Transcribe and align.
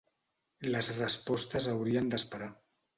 Les 0.75 0.89
respostes 1.01 1.71
haurien 1.77 2.13
d’esperar. 2.15 2.55